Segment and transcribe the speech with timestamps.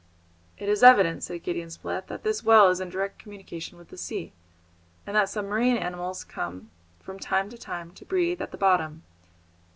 [0.57, 3.99] "It is evident," said Gideon Spilett, "that this well is in direct communication with the
[3.99, 4.33] sea,
[5.05, 9.03] and that some marine animal comes from time to time to breathe at the bottom."